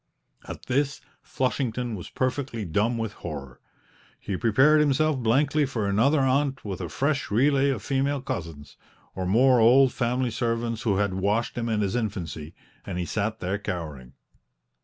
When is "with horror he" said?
2.97-4.35